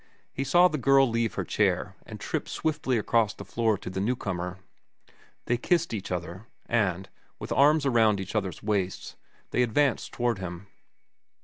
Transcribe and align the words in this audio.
He 0.33 0.43
saw 0.43 0.67
the 0.67 0.79
girl 0.79 1.07
leave 1.07 1.35
her 1.35 1.43
chair 1.43 1.95
and 2.07 2.19
trip 2.19 2.49
swiftly 2.49 2.97
across 2.97 3.35
the 3.35 3.45
floor 3.45 3.77
to 3.77 3.87
the 3.87 3.99
newcomer. 3.99 4.57
They 5.45 5.57
kissed 5.57 5.93
each 5.93 6.11
other, 6.11 6.47
and, 6.65 7.07
with 7.37 7.51
arms 7.51 7.85
around 7.85 8.19
each 8.19 8.35
other's 8.35 8.63
waists, 8.63 9.15
they 9.51 9.61
advanced 9.61 10.11
toward 10.11 10.39
him. 10.39 10.65